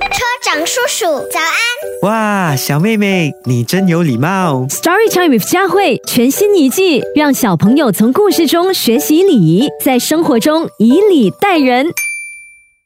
[0.00, 1.56] 车长叔叔，早安！
[2.02, 4.66] 哇，小妹妹，你真有礼貌。
[4.68, 11.92] Story Time with 佳慧全新一季，让小朋友从故事中学习礼仪，在生活中以礼待人。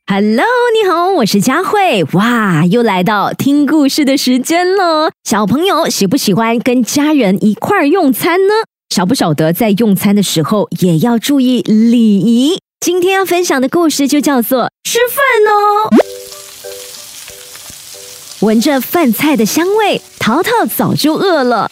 [0.07, 2.05] Hello，你好，我是佳慧。
[2.13, 5.11] 哇，又来到听故事的时间了。
[5.25, 8.55] 小朋友喜不喜欢跟家人一块儿用餐呢？
[8.95, 12.59] 晓不晓得在用餐的时候也要注意礼仪？
[12.81, 15.91] 今天要分享的故事就叫做吃饭哦。
[18.47, 21.69] 闻着饭菜的香味，淘淘早就饿了。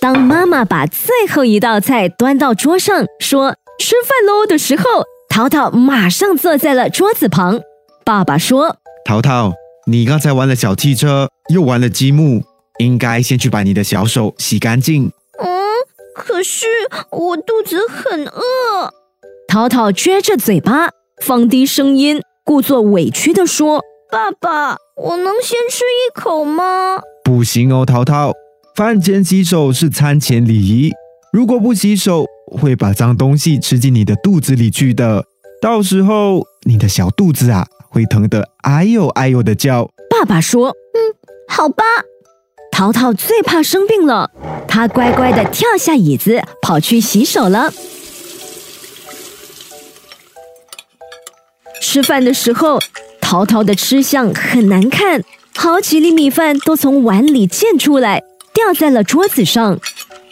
[0.00, 7.60] 当妈妈把最后一道菜端到桌上，说“吃饭喽”的时候，淘淘马上坐在了桌子旁。
[8.06, 9.52] 爸爸说淘淘，
[9.86, 12.42] 你刚才玩了小汽车，又玩了积木，
[12.78, 15.12] 应该先去把你的小手洗干净。
[15.38, 15.50] 嗯，
[16.14, 16.64] 可是
[17.10, 18.94] 我肚子很饿。
[19.46, 20.88] ：“淘淘撅着嘴巴，
[21.20, 27.00] 放低声音，故作委屈地说爸爸，我能先吃一口吗？
[27.24, 28.32] 不行哦，淘淘，
[28.74, 30.92] 饭前洗手是餐前礼仪。
[31.32, 35.24] 如果不洗手，会把脏东西吃进你的肚子里去的。
[35.60, 39.90] 到时候你的小肚子啊，会疼得哎呦哎呦的叫。
[40.08, 40.98] ：“爸爸说。”嗯
[41.48, 41.84] 好吧。
[42.70, 44.30] 淘淘最怕生病了，
[44.68, 47.72] 他乖乖的跳下椅子，跑去洗手了。
[51.80, 52.78] 吃饭的时候，
[53.28, 55.24] 淘淘的吃相很难看，
[55.56, 58.22] 好几粒米饭都从碗里溅出来，
[58.54, 59.80] 掉在了桌子上。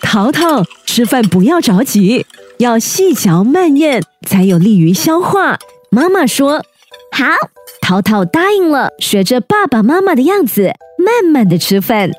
[0.01, 2.25] 淘淘，吃饭不要着急，
[2.59, 5.59] 要细嚼慢咽，才有利于消化。
[5.91, 6.65] 妈妈说。
[7.11, 7.25] 好，
[7.81, 12.13] 淘淘答应了，学着爸爸妈妈的样子，慢慢的吃饭。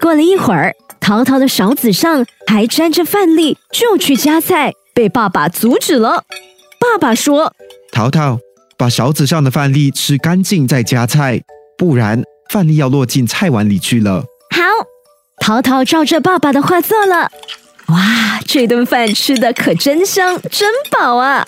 [0.00, 6.24] 过了一会儿，淘淘的勺子上还沾着饭粒，就去夹菜，被爸爸阻止了。
[6.80, 7.52] 爸爸说
[7.92, 8.38] 淘淘，
[8.78, 11.40] 把勺子上的饭粒吃干净再夹菜，
[11.78, 14.24] 不然饭粒要落进菜碗里去了。
[14.50, 14.62] 好
[15.40, 17.30] ，：“淘淘照着爸爸的话做了。”
[17.88, 21.46] 哇，这顿饭吃的可真香，真饱啊！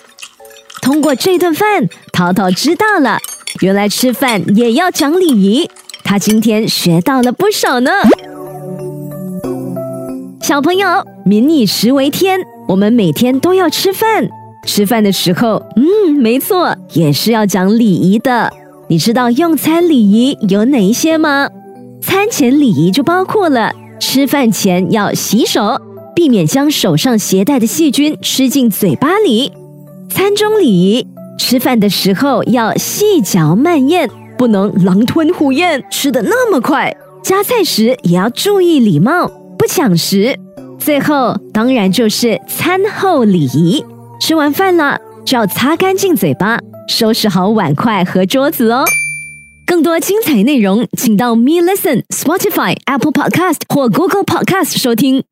[0.81, 3.19] 通过这顿饭，淘淘知道了，
[3.59, 5.69] 原来吃饭也要讲礼仪。
[6.03, 7.91] 他今天学到了不少呢。
[10.41, 12.39] 小朋友，民以食为天，
[12.69, 14.29] 我们每天都要吃饭。
[14.71, 18.53] 吃饭的时候，嗯，没错，也是要讲礼仪的。
[18.87, 21.49] 你知道用餐礼仪有哪一些吗？
[21.99, 25.81] 餐前礼仪就包括了吃饭前要洗手，
[26.15, 29.51] 避免将手上携带的细菌吃进嘴巴里。
[30.07, 31.07] 餐中礼仪，
[31.39, 34.07] 吃饭的时候要细嚼慢咽，
[34.37, 36.95] 不能狼吞虎咽，吃的那么快。
[37.23, 40.39] 夹菜时也要注意礼貌，不抢食。
[40.77, 43.83] 最后当然就是餐后礼仪，
[44.19, 48.83] 吃完饭了就要擦干净嘴巴，收拾好碗筷和桌子哦。
[49.65, 55.23] 更多精彩内容，请到 Me Listen、Spotify、Apple Podcast 或 Google Podcast 收听。